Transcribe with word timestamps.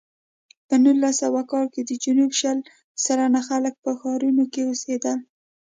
په 0.67 0.75
نولس 0.83 1.15
سوه 1.23 1.41
کال 1.51 1.65
کې 1.73 1.81
د 1.85 1.91
جنوب 2.03 2.31
شل 2.39 2.57
سلنه 3.03 3.41
خلک 3.47 3.73
په 3.83 3.91
ښارونو 3.99 4.43
کې 4.53 4.61
اوسېدل. 4.65 5.17